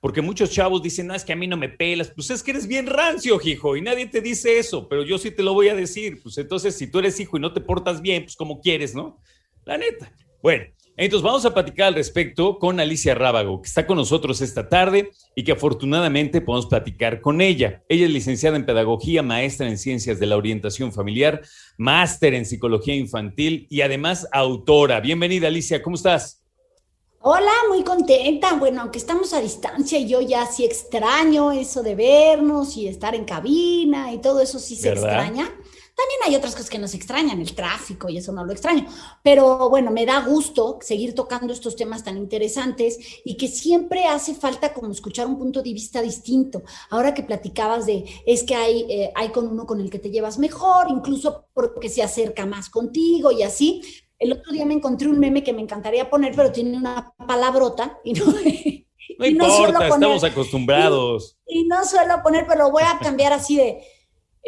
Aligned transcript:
Porque 0.00 0.22
muchos 0.22 0.50
chavos 0.50 0.82
dicen, 0.82 1.06
no, 1.06 1.14
es 1.14 1.24
que 1.24 1.32
a 1.32 1.36
mí 1.36 1.46
no 1.46 1.56
me 1.56 1.68
pelas. 1.68 2.10
Pues 2.10 2.30
es 2.30 2.42
que 2.42 2.50
eres 2.50 2.66
bien 2.66 2.88
rancio, 2.88 3.38
hijo, 3.44 3.76
y 3.76 3.80
nadie 3.80 4.06
te 4.06 4.20
dice 4.20 4.58
eso, 4.58 4.88
pero 4.88 5.04
yo 5.04 5.18
sí 5.18 5.30
te 5.30 5.44
lo 5.44 5.54
voy 5.54 5.68
a 5.68 5.76
decir. 5.76 6.20
Pues 6.20 6.36
entonces, 6.36 6.74
si 6.74 6.88
tú 6.88 6.98
eres 6.98 7.20
hijo 7.20 7.36
y 7.36 7.40
no 7.40 7.52
te 7.52 7.60
portas 7.60 8.02
bien, 8.02 8.24
pues 8.24 8.34
como 8.34 8.60
quieres, 8.60 8.96
¿no? 8.96 9.20
La 9.64 9.78
neta. 9.78 10.12
Bueno, 10.42 10.64
entonces 11.04 11.24
vamos 11.24 11.44
a 11.44 11.52
platicar 11.52 11.88
al 11.88 11.94
respecto 11.94 12.58
con 12.58 12.80
Alicia 12.80 13.14
Rábago, 13.14 13.60
que 13.60 13.68
está 13.68 13.86
con 13.86 13.98
nosotros 13.98 14.40
esta 14.40 14.68
tarde 14.68 15.10
y 15.34 15.44
que 15.44 15.52
afortunadamente 15.52 16.40
podemos 16.40 16.66
platicar 16.66 17.20
con 17.20 17.42
ella. 17.42 17.82
Ella 17.88 18.06
es 18.06 18.12
licenciada 18.12 18.56
en 18.56 18.64
Pedagogía, 18.64 19.22
maestra 19.22 19.68
en 19.68 19.76
Ciencias 19.76 20.18
de 20.18 20.26
la 20.26 20.36
Orientación 20.36 20.92
Familiar, 20.92 21.42
máster 21.76 22.32
en 22.32 22.46
Psicología 22.46 22.94
Infantil 22.94 23.66
y 23.68 23.82
además 23.82 24.26
autora. 24.32 25.00
Bienvenida 25.00 25.48
Alicia, 25.48 25.82
¿cómo 25.82 25.96
estás? 25.96 26.42
Hola, 27.20 27.50
muy 27.68 27.82
contenta. 27.82 28.54
Bueno, 28.54 28.82
aunque 28.82 28.98
estamos 28.98 29.32
a 29.32 29.40
distancia, 29.40 29.98
yo 29.98 30.20
ya 30.20 30.46
sí 30.46 30.64
extraño 30.64 31.50
eso 31.50 31.82
de 31.82 31.96
vernos 31.96 32.76
y 32.76 32.86
estar 32.86 33.16
en 33.16 33.24
cabina 33.24 34.12
y 34.12 34.18
todo 34.18 34.40
eso 34.40 34.60
sí 34.60 34.76
se 34.76 34.90
extraña. 34.90 35.52
También 35.96 36.20
hay 36.26 36.36
otras 36.36 36.52
cosas 36.52 36.68
que 36.68 36.78
nos 36.78 36.92
extrañan, 36.92 37.40
el 37.40 37.54
tráfico 37.54 38.10
y 38.10 38.18
eso 38.18 38.30
no 38.30 38.44
lo 38.44 38.52
extraño. 38.52 38.86
Pero 39.22 39.70
bueno, 39.70 39.90
me 39.90 40.04
da 40.04 40.20
gusto 40.20 40.78
seguir 40.82 41.14
tocando 41.14 41.54
estos 41.54 41.74
temas 41.74 42.04
tan 42.04 42.18
interesantes 42.18 42.98
y 43.24 43.38
que 43.38 43.48
siempre 43.48 44.04
hace 44.04 44.34
falta 44.34 44.74
como 44.74 44.92
escuchar 44.92 45.26
un 45.26 45.38
punto 45.38 45.62
de 45.62 45.72
vista 45.72 46.02
distinto. 46.02 46.62
Ahora 46.90 47.14
que 47.14 47.22
platicabas 47.22 47.86
de, 47.86 48.04
es 48.26 48.44
que 48.44 48.54
hay, 48.54 48.84
eh, 48.90 49.10
hay 49.14 49.30
con 49.30 49.48
uno 49.48 49.64
con 49.64 49.80
el 49.80 49.88
que 49.88 49.98
te 49.98 50.10
llevas 50.10 50.38
mejor, 50.38 50.88
incluso 50.90 51.46
porque 51.54 51.88
se 51.88 52.02
acerca 52.02 52.44
más 52.44 52.68
contigo 52.68 53.32
y 53.32 53.42
así. 53.42 53.80
El 54.18 54.32
otro 54.32 54.52
día 54.52 54.66
me 54.66 54.74
encontré 54.74 55.08
un 55.08 55.18
meme 55.18 55.42
que 55.42 55.54
me 55.54 55.62
encantaría 55.62 56.10
poner, 56.10 56.34
pero 56.36 56.52
tiene 56.52 56.76
una 56.76 57.14
palabrota 57.26 57.98
y 58.04 58.12
no... 58.12 58.26
No 59.18 59.24
importa, 59.24 59.86
estamos 59.88 60.24
acostumbrados. 60.24 61.38
Y, 61.46 61.60
y 61.60 61.64
no 61.64 61.82
suelo 61.86 62.22
poner, 62.22 62.44
pero 62.46 62.64
lo 62.64 62.70
voy 62.72 62.82
a 62.82 62.98
cambiar 62.98 63.32
así 63.32 63.56
de 63.56 63.80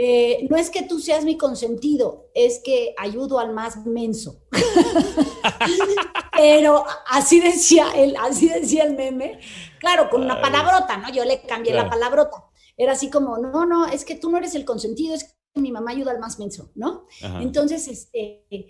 eh, 0.01 0.47
no 0.49 0.57
es 0.57 0.71
que 0.71 0.85
tú 0.85 1.01
seas 1.01 1.25
mi 1.25 1.37
consentido, 1.37 2.31
es 2.33 2.61
que 2.65 2.95
ayudo 2.97 3.41
al 3.41 3.53
más 3.53 3.85
menso. 3.85 4.45
Pero 6.37 6.85
así 7.09 7.41
decía 7.41 7.91
él, 7.97 8.15
así 8.17 8.49
decía 8.49 8.85
el 8.85 8.95
meme. 8.95 9.41
Claro, 9.81 10.09
con 10.09 10.23
una 10.23 10.41
palabrota, 10.41 10.99
¿no? 10.99 11.11
Yo 11.13 11.25
le 11.25 11.43
cambié 11.43 11.75
la 11.75 11.91
palabrota. 11.91 12.45
Era 12.77 12.93
así 12.93 13.11
como, 13.11 13.39
no, 13.39 13.67
no, 13.67 13.87
es 13.87 14.05
que 14.05 14.15
tú 14.15 14.31
no 14.31 14.39
eres 14.39 14.55
el 14.55 14.65
consentido, 14.65 15.17
es 15.17 15.25
que 15.53 15.61
mi 15.61 15.73
mamá 15.73 15.91
ayuda 15.91 16.13
al 16.13 16.21
más 16.21 16.39
menso, 16.39 16.71
¿no? 16.77 17.07
Entonces, 17.41 17.89
este, 17.89 18.69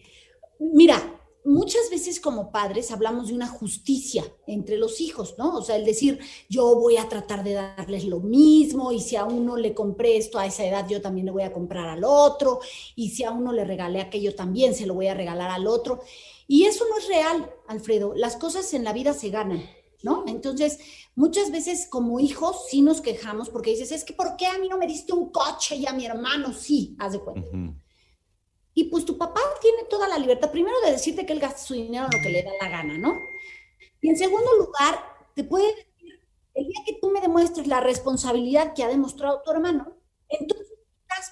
mira, 0.59 1.17
muchas 1.44 1.91
veces 1.91 2.21
como 2.21 2.50
padres 2.50 2.91
hablamos 2.91 3.28
de 3.28 3.34
una 3.34 3.49
justicia 3.49 4.25
entre 4.47 4.76
los 4.76 5.00
hijos, 5.00 5.34
¿no? 5.38 5.56
O 5.56 5.62
sea, 5.62 5.76
el 5.76 5.84
decir, 5.84 6.19
yo 6.49 6.75
voy 6.76 6.97
a 6.97 7.09
tratar 7.09 7.44
de 7.44 7.54
darles 7.54 8.04
lo 8.04 8.21
mismo 8.21 8.93
y 8.93 9.00
si 9.00 9.16
a 9.16 9.25
uno 9.25 9.56
le 9.56 9.75
compré 9.75 10.16
esto 10.16 10.38
a 10.38 10.47
esa 10.47 10.66
edad, 10.66 10.88
yo 10.88 11.00
también 11.00 11.27
le 11.27 11.32
voy 11.32 11.43
a 11.43 11.53
comprar 11.53 11.88
al 11.88 12.04
otro 12.04 12.60
y 12.94 13.10
si 13.10 13.25
a 13.25 13.31
uno 13.31 13.53
le 13.53 13.65
regalé 13.65 14.00
aquello, 14.00 14.34
también 14.34 14.75
se 14.75 14.87
lo 14.87 14.94
voy 14.94 15.06
a 15.06 15.15
regalar 15.15 15.50
al 15.50 15.66
otro. 15.66 16.00
Y 16.47 16.65
eso 16.65 16.84
no 16.88 16.98
es 16.98 17.09
real, 17.09 17.50
Alfredo. 17.66 18.15
Las 18.15 18.37
cosas 18.37 18.72
en 18.75 18.84
la 18.84 18.93
vida 18.93 19.12
se 19.12 19.31
ganan, 19.31 19.62
¿no? 20.03 20.25
Entonces, 20.27 20.78
muchas 21.15 21.50
veces 21.50 21.87
como 21.87 22.21
hijos 22.21 22.66
sí 22.71 22.82
nos 22.82 23.00
quejamos 23.00 23.50
porque 23.50 23.71
dices, 23.71 23.93
es 23.93 24.04
que 24.04 24.15
¿por 24.15 24.37
qué 24.37 24.47
a 24.47 24.59
mí 24.59 24.69
no 24.69 24.78
me 24.78 24.87
diste 24.87 25.12
un 25.12 25.31
coche 25.31 25.77
y 25.77 25.87
a 25.87 25.93
mi 25.93 26.06
hermano 26.06 26.53
sí? 26.53 26.97
Haz 26.98 27.12
de 27.12 27.21
cuenta. 27.21 27.50
Y 28.78 28.84
pues 28.84 29.05
tu 29.05 29.19
papá 29.19 29.41
tiene 29.61 29.83
toda 29.91 30.06
la 30.06 30.16
libertad, 30.16 30.53
primero 30.53 30.77
de 30.84 30.93
decirte 30.93 31.27
que 31.27 31.33
él 31.33 31.41
gasta 31.41 31.59
su 31.59 31.75
dinero 31.75 32.05
en 32.05 32.16
lo 32.16 32.22
que 32.22 32.31
le 32.31 32.44
da 32.44 32.53
la 32.62 32.69
gana, 32.69 32.97
¿no? 32.97 33.19
Y 34.00 34.09
en 34.09 34.16
segundo 34.16 34.55
lugar, 34.56 35.03
te 35.34 35.43
puede 35.43 35.75
decir, 35.75 36.21
el 36.55 36.69
día 36.69 36.84
que 36.87 36.97
tú 37.00 37.11
me 37.11 37.21
demuestres 37.21 37.66
la 37.66 37.81
responsabilidad 37.81 38.75
que 38.75 38.84
ha 38.84 38.89
demostrado 38.89 39.43
tu 39.44 39.50
hermano, 39.50 39.97
entonces 40.28 40.78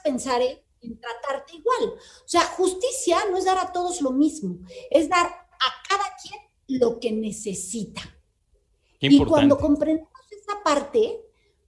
pensaré 0.02 0.64
en 0.80 0.98
tratarte 0.98 1.54
igual. 1.54 1.94
O 1.94 2.28
sea, 2.28 2.40
justicia 2.46 3.18
no 3.30 3.36
es 3.36 3.44
dar 3.44 3.58
a 3.58 3.70
todos 3.70 4.00
lo 4.02 4.10
mismo, 4.10 4.58
es 4.90 5.08
dar 5.08 5.26
a 5.26 5.88
cada 5.88 6.04
quien 6.20 6.80
lo 6.80 6.98
que 6.98 7.12
necesita. 7.12 8.02
y 8.98 9.24
cuando 9.24 9.56
comprendemos 9.56 10.10
esa 10.32 10.64
parte, 10.64 11.25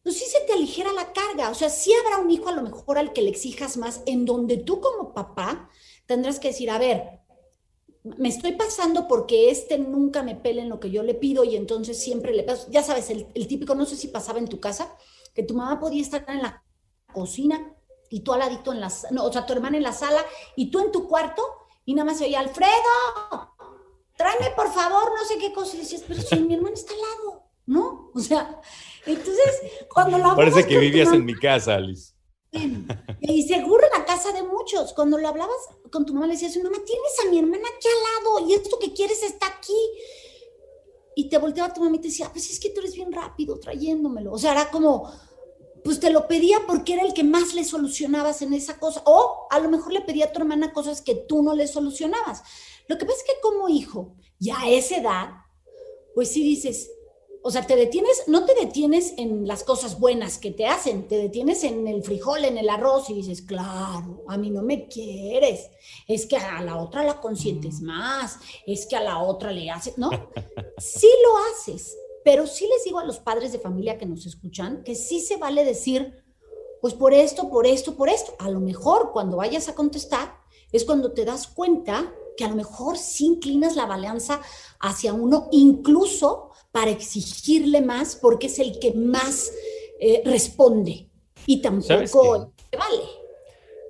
pues 0.09 0.21
sí 0.21 0.25
se 0.25 0.41
te 0.47 0.55
aligera 0.55 0.91
la 0.95 1.13
carga. 1.13 1.51
O 1.51 1.55
sea, 1.55 1.69
sí 1.69 1.93
habrá 1.93 2.17
un 2.17 2.31
hijo 2.31 2.49
a 2.49 2.53
lo 2.53 2.63
mejor 2.63 2.97
al 2.97 3.13
que 3.13 3.21
le 3.21 3.29
exijas 3.29 3.77
más, 3.77 4.01
en 4.07 4.25
donde 4.25 4.57
tú 4.57 4.81
como 4.81 5.13
papá 5.13 5.69
tendrás 6.07 6.41
que 6.41 6.49
decir, 6.49 6.71
a 6.71 6.79
ver, 6.79 7.21
me 8.03 8.31
estoy 8.31 8.53
pasando 8.53 9.07
porque 9.07 9.51
este 9.51 9.77
nunca 9.77 10.23
me 10.23 10.35
pele 10.35 10.63
en 10.63 10.71
lo 10.71 10.81
que 10.81 10.91
yo 10.91 11.03
le 11.03 11.13
pido 11.13 11.45
y 11.45 11.57
entonces 11.57 12.03
siempre 12.03 12.33
le 12.33 12.43
paso. 12.43 12.69
Ya 12.71 12.83
sabes, 12.83 13.11
el, 13.11 13.27
típico, 13.47 13.75
no 13.75 13.85
sé 13.85 13.97
si 13.97 14.09
pasaba 14.09 14.39
en 14.39 14.49
tu 14.49 14.61
casa, 14.61 14.97
que 15.35 15.43
tu 15.43 15.53
mamá 15.53 15.79
podía 15.79 16.01
estar 16.01 16.25
en 16.27 16.41
la 16.41 16.65
cocina 17.13 17.77
y 18.09 18.21
tú 18.21 18.33
al 18.33 18.39
ladito 18.39 18.73
en 18.73 18.81
la, 18.81 18.91
no, 19.11 19.27
o 19.27 19.31
sea, 19.31 19.45
tu 19.45 19.53
hermana 19.53 19.77
en 19.77 19.83
la 19.83 19.93
sala 19.93 20.25
y 20.57 20.71
tú 20.71 20.79
en 20.79 20.91
tu 20.91 21.07
cuarto 21.07 21.43
y 21.85 21.93
nada 21.93 22.07
más 22.07 22.17
se 22.17 22.25
oía, 22.25 22.41
Alfredo, 22.41 22.71
tráeme 24.17 24.53
por 24.57 24.73
favor, 24.73 25.13
no 25.15 25.27
sé 25.27 25.37
qué 25.37 25.53
cosa. 25.53 25.77
Y 25.77 25.81
decías, 25.81 26.03
pero 26.09 26.23
si 26.23 26.37
mi 26.37 26.55
hermana 26.55 26.77
está 26.77 26.95
al 26.95 27.01
lado, 27.01 27.43
¿no? 27.67 28.11
O 28.15 28.21
sea, 28.21 28.59
entonces, 29.13 29.63
cuando 29.93 30.19
lo 30.19 30.37
Parece 30.37 30.67
que 30.67 30.79
vivías 30.79 31.13
en 31.13 31.25
mi 31.25 31.35
casa, 31.35 31.75
Alice. 31.75 32.13
Y 33.21 33.43
seguro 33.43 33.85
en 33.85 34.01
la 34.01 34.07
casa 34.07 34.33
de 34.33 34.43
muchos. 34.43 34.93
Cuando 34.95 35.19
lo 35.19 35.29
hablabas 35.29 35.57
con 35.91 36.07
tu 36.07 36.15
mamá, 36.15 36.27
le 36.27 36.35
decías, 36.35 36.57
mamá, 36.57 36.79
tienes 36.85 37.13
a 37.25 37.31
mi 37.31 37.39
hermana 37.39 37.65
aquí 37.77 37.89
al 37.89 38.25
lado 38.25 38.49
y 38.49 38.55
esto 38.55 38.79
que 38.79 38.93
quieres 38.93 39.23
está 39.23 39.47
aquí. 39.47 39.77
Y 41.15 41.29
te 41.29 41.39
volteaba 41.39 41.75
tu 41.75 41.83
mamá 41.83 41.97
y 41.97 42.01
te 42.01 42.09
decía, 42.09 42.31
pues 42.33 42.51
es 42.51 42.61
que 42.61 42.71
tú 42.71 42.81
eres 42.81 42.95
bien 42.95 43.13
rápido 43.13 43.59
trayéndomelo. 43.59 44.33
O 44.33 44.39
sea, 44.39 44.53
era 44.53 44.71
como, 44.71 45.13
pues 45.85 46.01
te 46.01 46.11
lo 46.11 46.29
pedía 46.29 46.61
porque 46.67 46.95
era 46.95 47.05
el 47.05 47.13
que 47.13 47.25
más 47.25 47.55
le 47.55 47.65
solucionabas 47.65 48.41
en 48.43 48.55
esa 48.55 48.79
cosa. 48.79 49.03
O 49.05 49.47
a 49.51 49.59
lo 49.59 49.69
mejor 49.69 49.93
le 49.93 50.01
pedía 50.01 50.27
a 50.27 50.33
tu 50.33 50.41
hermana 50.41 50.73
cosas 50.73 51.03
que 51.03 51.15
tú 51.15 51.43
no 51.43 51.55
le 51.55 51.67
solucionabas. 51.67 52.43
Lo 52.87 52.97
que 52.97 53.05
pasa 53.05 53.19
es 53.19 53.25
que 53.25 53.41
como 53.43 53.69
hijo, 53.69 54.15
ya 54.39 54.61
a 54.61 54.71
esa 54.71 54.97
edad, 54.97 55.29
pues 56.15 56.31
sí 56.31 56.43
dices, 56.43 56.91
o 57.43 57.51
sea, 57.51 57.67
te 57.67 57.77
detienes, 57.77 58.25
no 58.27 58.45
te 58.45 58.55
detienes 58.55 59.15
en 59.17 59.47
las 59.47 59.65
cosas 59.65 59.99
buenas 59.99 60.39
que 60.39 60.51
te 60.51 60.67
hacen, 60.67 61.09
te 61.09 61.17
detienes 61.17 61.65
en 61.65 61.87
el 61.87 62.03
frijol, 62.03 62.45
en 62.45 62.59
el 62.59 62.69
arroz 62.69 63.11
y 63.11 63.15
dices, 63.15 63.43
claro, 63.43 64.25
a 64.29 64.37
mí 64.37 64.51
no 64.51 64.63
me 64.63 64.89
quieres, 64.89 65.71
es 66.07 66.27
que 66.27 66.37
a 66.37 66.63
la 66.63 66.77
otra 66.77 67.05
la 67.05 67.21
consientes 67.21 67.81
más, 67.81 68.39
es 68.67 68.87
que 68.87 68.97
a 68.97 69.03
la 69.03 69.19
otra 69.19 69.53
le 69.53 69.71
haces, 69.71 69.97
¿no? 69.99 70.11
Sí 70.79 71.09
lo 71.25 71.37
haces, 71.51 71.97
pero 72.25 72.47
sí 72.47 72.69
les 72.69 72.85
digo 72.85 72.99
a 73.01 73.05
los 73.05 73.19
padres 73.19 73.51
de 73.53 73.59
familia 73.59 73.99
que 73.99 74.07
nos 74.07 74.27
escuchan 74.27 74.85
que 74.85 74.95
sí 74.95 75.19
se 75.19 75.37
vale 75.39 75.65
decir, 75.65 76.25
pues 76.81 76.95
por 76.95 77.13
esto, 77.13 77.49
por 77.49 77.67
esto, 77.67 77.97
por 77.97 78.09
esto. 78.09 78.35
A 78.39 78.49
lo 78.49 78.61
mejor 78.61 79.11
cuando 79.13 79.39
vayas 79.39 79.69
a 79.69 79.75
contestar 79.75 80.37
es 80.71 80.85
cuando 80.85 81.13
te 81.13 81.25
das 81.25 81.49
cuenta 81.49 82.13
que 82.39 82.45
a 82.45 82.49
lo 82.49 82.55
mejor 82.55 82.97
sí 82.97 83.27
inclinas 83.27 83.77
la 83.77 83.85
balanza 83.85 84.41
hacia 84.79 85.13
uno, 85.13 85.49
incluso 85.51 86.53
para 86.71 86.91
exigirle 86.91 87.83
más 87.83 88.17
porque 88.17 88.47
es 88.47 88.59
el 88.61 88.79
que 88.79 88.93
más 88.95 89.53
eh, 90.01 90.23
responde 90.25 91.09
y 91.45 91.61
tampoco 91.61 92.53
vale. 92.73 93.03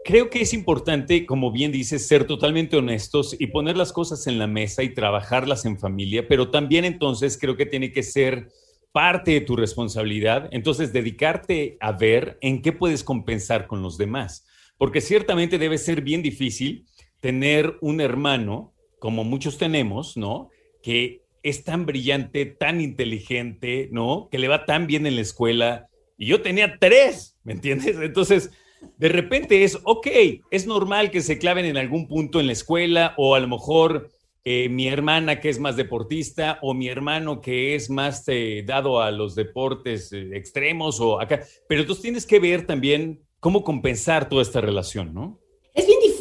creo 0.04 0.30
que 0.30 0.40
es 0.40 0.54
importante, 0.54 1.26
como 1.26 1.52
bien 1.52 1.70
dices, 1.70 2.06
ser 2.06 2.26
totalmente 2.26 2.78
honestos 2.78 3.36
y 3.38 3.48
poner 3.48 3.76
las 3.76 3.92
cosas 3.92 4.26
en 4.26 4.38
la 4.38 4.46
mesa 4.46 4.82
y 4.82 4.94
trabajarlas 4.94 5.66
en 5.66 5.78
familia, 5.78 6.26
pero 6.26 6.50
también 6.50 6.86
entonces 6.86 7.36
creo 7.38 7.56
que 7.56 7.66
tiene 7.66 7.92
que 7.92 8.02
ser 8.02 8.48
parte 8.92 9.32
de 9.32 9.40
tu 9.42 9.56
responsabilidad, 9.56 10.48
entonces 10.50 10.94
dedicarte 10.94 11.76
a 11.80 11.92
ver 11.92 12.38
en 12.40 12.62
qué 12.62 12.72
puedes 12.72 13.04
compensar 13.04 13.66
con 13.66 13.82
los 13.82 13.98
demás, 13.98 14.46
porque 14.78 15.02
ciertamente 15.02 15.58
debe 15.58 15.76
ser 15.76 16.00
bien 16.00 16.22
difícil 16.22 16.86
tener 17.20 17.76
un 17.80 18.00
hermano, 18.00 18.72
como 18.98 19.24
muchos 19.24 19.58
tenemos, 19.58 20.16
¿no? 20.16 20.50
Que 20.82 21.22
es 21.42 21.64
tan 21.64 21.86
brillante, 21.86 22.46
tan 22.46 22.80
inteligente, 22.80 23.88
¿no? 23.92 24.28
Que 24.30 24.38
le 24.38 24.48
va 24.48 24.64
tan 24.64 24.86
bien 24.86 25.06
en 25.06 25.16
la 25.16 25.22
escuela. 25.22 25.88
Y 26.16 26.26
yo 26.26 26.42
tenía 26.42 26.78
tres, 26.78 27.38
¿me 27.44 27.52
entiendes? 27.52 27.96
Entonces, 28.00 28.50
de 28.96 29.08
repente 29.08 29.64
es, 29.64 29.78
ok, 29.84 30.06
es 30.50 30.66
normal 30.66 31.10
que 31.10 31.20
se 31.20 31.38
claven 31.38 31.64
en 31.64 31.76
algún 31.76 32.06
punto 32.06 32.40
en 32.40 32.46
la 32.46 32.52
escuela 32.52 33.14
o 33.16 33.34
a 33.34 33.40
lo 33.40 33.48
mejor 33.48 34.10
eh, 34.44 34.68
mi 34.68 34.88
hermana 34.88 35.40
que 35.40 35.48
es 35.48 35.58
más 35.58 35.76
deportista 35.76 36.58
o 36.62 36.74
mi 36.74 36.88
hermano 36.88 37.40
que 37.40 37.74
es 37.74 37.90
más 37.90 38.24
eh, 38.28 38.64
dado 38.66 39.00
a 39.00 39.10
los 39.10 39.34
deportes 39.34 40.12
eh, 40.12 40.30
extremos 40.34 41.00
o 41.00 41.20
acá. 41.20 41.42
Pero 41.68 41.84
tú 41.86 41.94
tienes 41.96 42.24
que 42.24 42.38
ver 42.38 42.66
también 42.66 43.20
cómo 43.40 43.64
compensar 43.64 44.28
toda 44.28 44.42
esta 44.42 44.60
relación, 44.60 45.12
¿no? 45.12 45.40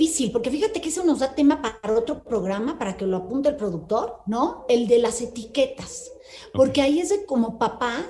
Difícil, 0.07 0.31
porque 0.31 0.49
fíjate 0.49 0.79
que 0.79 0.87
eso 0.87 1.03
nos 1.03 1.19
da 1.19 1.35
tema 1.35 1.61
para 1.61 1.93
otro 1.93 2.23
programa, 2.23 2.79
para 2.79 2.95
que 2.95 3.05
lo 3.05 3.17
apunte 3.17 3.49
el 3.49 3.57
productor, 3.57 4.21
¿no? 4.25 4.65
El 4.69 4.87
de 4.87 4.99
las 4.99 5.19
etiquetas. 5.19 6.09
Porque 6.53 6.81
ahí 6.81 6.99
es 6.99 7.09
de 7.09 7.25
como 7.25 7.59
papá, 7.59 8.09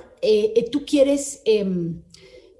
tú 0.70 0.84
quieres, 0.86 1.42
em, 1.44 2.00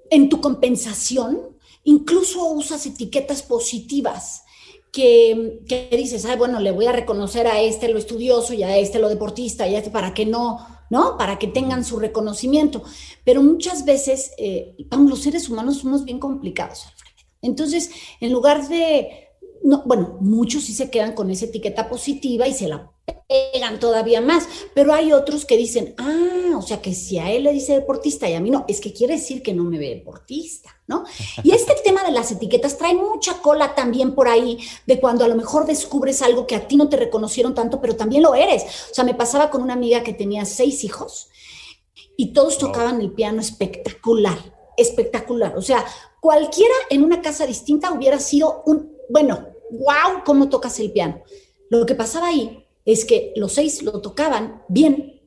en 0.09 0.27
tu 0.27 0.41
compensación, 0.41 1.57
incluso 1.85 2.51
usas 2.51 2.85
etiquetas 2.85 3.41
positivas 3.41 4.43
que, 4.91 5.61
dices, 5.91 6.25
ay, 6.25 6.37
bueno, 6.37 6.59
le 6.59 6.71
voy 6.71 6.87
a 6.87 6.91
reconocer 6.91 7.47
a 7.47 7.61
este 7.61 7.87
lo 7.87 7.97
estudioso 7.97 8.53
y 8.53 8.63
a 8.63 8.77
este 8.77 8.99
lo 8.99 9.07
deportista 9.07 9.69
y 9.69 9.75
a 9.75 9.77
este 9.77 9.89
para 9.89 10.13
que 10.13 10.25
no, 10.25 10.67
¿no? 10.89 11.17
Para 11.17 11.39
que 11.39 11.47
tengan 11.47 11.85
su 11.85 11.97
reconocimiento. 11.97 12.83
Pero 13.23 13.41
muchas 13.41 13.85
veces, 13.85 14.31
eh, 14.37 14.75
los 15.07 15.21
seres 15.21 15.47
humanos 15.47 15.77
somos 15.77 16.03
bien 16.03 16.19
complicados, 16.19 16.87
Alfredo. 16.87 17.09
Entonces, 17.41 17.89
en 18.19 18.33
lugar 18.33 18.67
de, 18.67 19.28
no, 19.63 19.83
bueno, 19.85 20.17
muchos 20.21 20.63
sí 20.63 20.73
se 20.73 20.89
quedan 20.89 21.13
con 21.13 21.29
esa 21.29 21.45
etiqueta 21.45 21.89
positiva 21.89 22.47
y 22.47 22.53
se 22.53 22.67
la 22.67 22.91
pegan 23.27 23.79
todavía 23.79 24.21
más, 24.21 24.47
pero 24.73 24.93
hay 24.93 25.13
otros 25.13 25.45
que 25.45 25.57
dicen, 25.57 25.93
ah, 25.97 26.57
o 26.57 26.61
sea 26.61 26.81
que 26.81 26.93
si 26.93 27.19
a 27.19 27.31
él 27.31 27.43
le 27.43 27.53
dice 27.53 27.73
deportista 27.73 28.29
y 28.29 28.33
a 28.33 28.39
mí 28.39 28.49
no, 28.49 28.65
es 28.67 28.81
que 28.81 28.93
quiere 28.93 29.15
decir 29.15 29.41
que 29.43 29.53
no 29.53 29.63
me 29.63 29.77
ve 29.77 29.89
deportista, 29.89 30.75
¿no? 30.87 31.03
Y 31.43 31.51
este 31.51 31.73
tema 31.83 32.03
de 32.03 32.11
las 32.11 32.31
etiquetas 32.31 32.77
trae 32.77 32.95
mucha 32.95 33.41
cola 33.41 33.75
también 33.75 34.15
por 34.15 34.27
ahí, 34.27 34.59
de 34.87 34.99
cuando 34.99 35.25
a 35.25 35.27
lo 35.27 35.35
mejor 35.35 35.65
descubres 35.65 36.21
algo 36.21 36.47
que 36.47 36.55
a 36.55 36.67
ti 36.67 36.75
no 36.75 36.89
te 36.89 36.97
reconocieron 36.97 37.53
tanto, 37.53 37.79
pero 37.81 37.95
también 37.95 38.23
lo 38.23 38.35
eres. 38.35 38.63
O 38.91 38.93
sea, 38.93 39.03
me 39.03 39.13
pasaba 39.13 39.49
con 39.49 39.61
una 39.61 39.73
amiga 39.73 40.03
que 40.03 40.13
tenía 40.13 40.45
seis 40.45 40.83
hijos 40.83 41.29
y 42.17 42.33
todos 42.33 42.57
tocaban 42.57 42.99
el 42.99 43.11
piano 43.11 43.41
espectacular, 43.41 44.37
espectacular. 44.75 45.57
O 45.57 45.61
sea, 45.61 45.85
cualquiera 46.19 46.73
en 46.89 47.03
una 47.03 47.21
casa 47.21 47.45
distinta 47.45 47.91
hubiera 47.91 48.19
sido 48.19 48.63
un, 48.65 48.98
bueno, 49.09 49.47
wow, 49.71 50.23
cómo 50.25 50.49
tocas 50.49 50.79
el 50.79 50.91
piano. 50.91 51.21
Lo 51.69 51.85
que 51.85 51.95
pasaba 51.95 52.27
ahí 52.27 52.65
es 52.85 53.05
que 53.05 53.33
los 53.35 53.53
seis 53.53 53.83
lo 53.83 54.01
tocaban 54.01 54.63
bien, 54.69 55.21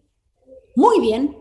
muy 0.75 1.00
bien, 1.00 1.37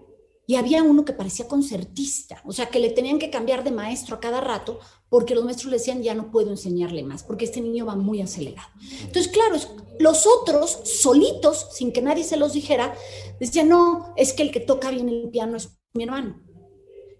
y 0.47 0.55
había 0.55 0.83
uno 0.83 1.05
que 1.05 1.13
parecía 1.13 1.47
concertista, 1.47 2.41
o 2.45 2.51
sea, 2.51 2.65
que 2.65 2.79
le 2.79 2.89
tenían 2.89 3.19
que 3.19 3.29
cambiar 3.29 3.63
de 3.63 3.71
maestro 3.71 4.17
a 4.17 4.19
cada 4.19 4.41
rato 4.41 4.79
porque 5.07 5.33
los 5.35 5.45
maestros 5.45 5.71
le 5.71 5.77
decían, 5.77 6.03
ya 6.03 6.13
no 6.13 6.29
puedo 6.29 6.49
enseñarle 6.49 7.03
más, 7.03 7.23
porque 7.23 7.45
este 7.45 7.61
niño 7.61 7.85
va 7.85 7.95
muy 7.95 8.21
acelerado. 8.21 8.67
Entonces, 9.01 9.29
claro, 9.29 9.55
los 9.99 10.27
otros, 10.27 10.71
solitos, 10.83 11.67
sin 11.71 11.93
que 11.93 12.01
nadie 12.01 12.23
se 12.23 12.37
los 12.37 12.53
dijera, 12.53 12.93
decían, 13.39 13.69
no, 13.69 14.13
es 14.17 14.33
que 14.33 14.43
el 14.43 14.51
que 14.51 14.59
toca 14.59 14.89
bien 14.89 15.07
el 15.09 15.29
piano 15.29 15.57
es 15.57 15.69
mi 15.93 16.03
hermano. 16.03 16.41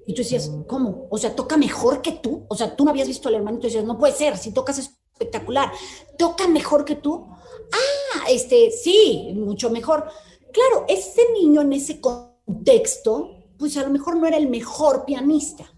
Y 0.07 0.13
tú 0.13 0.23
decías, 0.23 0.51
¿cómo? 0.67 1.07
O 1.09 1.17
sea, 1.17 1.35
toca 1.35 1.57
mejor 1.57 2.01
que 2.01 2.11
tú. 2.13 2.45
O 2.49 2.55
sea, 2.55 2.75
tú 2.75 2.83
no 2.83 2.91
habías 2.91 3.07
visto 3.07 3.29
al 3.29 3.35
hermano 3.35 3.57
y 3.57 3.61
tú 3.61 3.67
decías, 3.67 3.85
no 3.85 3.97
puede 3.97 4.13
ser, 4.13 4.37
si 4.37 4.51
tocas 4.51 4.79
espectacular, 5.21 5.71
toca 6.17 6.47
mejor 6.47 6.85
que 6.85 6.95
tú. 6.95 7.27
Ah, 7.71 8.25
este, 8.29 8.71
sí, 8.71 9.31
mucho 9.35 9.69
mejor. 9.69 10.05
Claro, 10.51 10.85
ese 10.87 11.21
niño 11.33 11.61
en 11.61 11.73
ese 11.73 12.01
contexto, 12.01 13.37
pues 13.57 13.77
a 13.77 13.83
lo 13.83 13.89
mejor 13.89 14.17
no 14.17 14.27
era 14.27 14.37
el 14.37 14.49
mejor 14.49 15.05
pianista, 15.05 15.71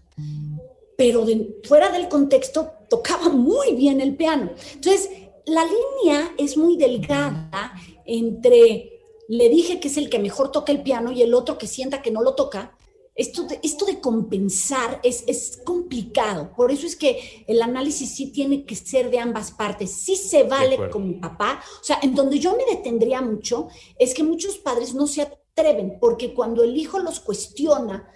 pero 0.96 1.24
fuera 1.64 1.90
del 1.90 2.08
contexto 2.08 2.72
tocaba 2.88 3.28
muy 3.28 3.74
bien 3.74 4.00
el 4.00 4.16
piano. 4.16 4.50
Entonces, 4.72 5.10
la 5.46 5.64
línea 5.64 6.34
es 6.38 6.56
muy 6.56 6.76
delgada 6.76 7.72
entre 8.06 8.90
le 9.28 9.48
dije 9.48 9.80
que 9.80 9.88
es 9.88 9.96
el 9.96 10.10
que 10.10 10.18
mejor 10.18 10.52
toca 10.52 10.72
el 10.72 10.82
piano 10.82 11.10
y 11.10 11.22
el 11.22 11.34
otro 11.34 11.56
que 11.56 11.66
sienta 11.66 12.02
que 12.02 12.10
no 12.10 12.22
lo 12.22 12.34
toca, 12.34 12.76
esto 13.14 13.44
de, 13.44 13.60
esto 13.62 13.84
de 13.84 14.00
compensar 14.00 15.00
es, 15.04 15.22
es, 15.26 15.60
complicado. 15.64 16.52
Por 16.56 16.72
eso 16.72 16.86
es 16.86 16.96
que 16.96 17.44
el 17.46 17.62
análisis 17.62 18.14
sí 18.14 18.32
tiene 18.32 18.64
que 18.64 18.74
ser 18.74 19.10
de 19.10 19.20
ambas 19.20 19.52
partes. 19.52 19.92
Sí 19.92 20.16
se 20.16 20.42
vale 20.42 20.90
con 20.90 21.08
mi 21.08 21.14
papá. 21.14 21.62
O 21.80 21.84
sea, 21.84 22.00
en 22.02 22.14
donde 22.14 22.38
yo 22.38 22.56
me 22.56 22.64
detendría 22.64 23.22
mucho 23.22 23.68
es 23.98 24.14
que 24.14 24.24
muchos 24.24 24.58
padres 24.58 24.94
no 24.94 25.06
se 25.06 25.22
atreven 25.22 25.98
porque 26.00 26.34
cuando 26.34 26.64
el 26.64 26.76
hijo 26.76 26.98
los 26.98 27.20
cuestiona 27.20 28.10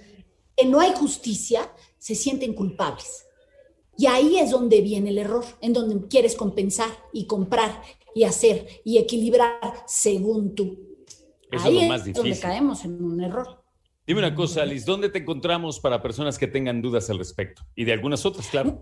que 0.57 0.67
no 0.67 0.81
hay 0.81 0.93
justicia, 0.93 1.73
se 1.99 2.17
sienten 2.17 2.55
culpables. 2.55 3.27
Y 3.97 4.07
ahí 4.07 4.39
es 4.39 4.51
donde 4.51 4.81
viene 4.81 5.11
el 5.11 5.19
error, 5.19 5.45
en 5.61 5.73
donde 5.73 6.09
quieres 6.09 6.35
compensar 6.35 6.89
y 7.13 7.27
comprar 7.27 7.83
y 8.15 8.25
hacer 8.25 8.67
y 8.85 8.99
equilibrar 8.99 9.85
según 9.87 10.55
tú. 10.57 10.77
ahí 11.53 11.79
es, 11.79 12.07
es 12.07 12.15
donde 12.15 12.39
caemos 12.39 12.85
en 12.85 13.05
un 13.05 13.21
error. 13.21 13.68
Dime 14.09 14.19
una 14.21 14.35
cosa, 14.35 14.63
Alice, 14.63 14.87
¿dónde 14.87 15.11
te 15.11 15.19
encontramos 15.19 15.81
para 15.81 16.01
personas 16.01 16.39
que 16.39 16.47
tengan 16.47 16.81
dudas 16.81 17.11
al 17.11 17.19
respecto? 17.19 17.61
Y 17.77 17.85
de 17.85 17.93
algunas 17.93 18.25
otras, 18.25 18.47
claro. 18.47 18.81